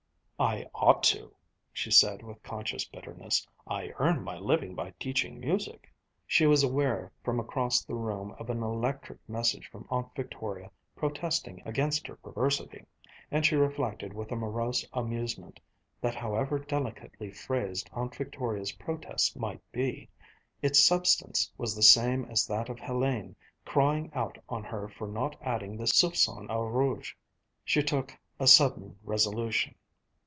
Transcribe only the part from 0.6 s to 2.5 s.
ought to," she said with